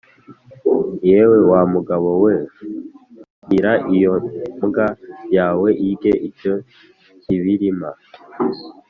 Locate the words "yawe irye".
5.35-6.13